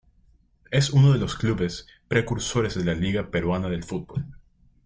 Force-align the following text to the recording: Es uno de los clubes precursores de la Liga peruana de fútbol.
Es 0.71 0.89
uno 0.89 1.11
de 1.13 1.19
los 1.19 1.35
clubes 1.35 1.85
precursores 2.07 2.73
de 2.73 2.83
la 2.83 2.95
Liga 2.95 3.29
peruana 3.29 3.69
de 3.69 3.83
fútbol. 3.83 4.25